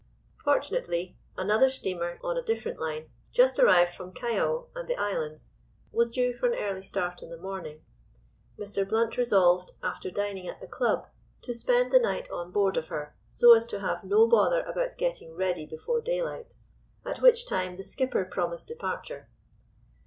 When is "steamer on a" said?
1.69-2.41